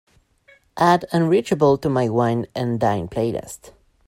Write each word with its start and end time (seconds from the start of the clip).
Add 0.79 1.05
unreachable 1.11 1.77
to 1.77 1.87
my 1.87 2.09
wine 2.09 2.47
& 2.53 2.55
dine 2.55 3.07
playlist. 3.07 3.71